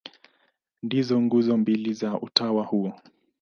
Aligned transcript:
Ndizo 0.83 1.21
nguzo 1.21 1.57
mbili 1.57 1.93
za 1.93 2.21
utawa 2.21 2.63
huo. 2.65 2.93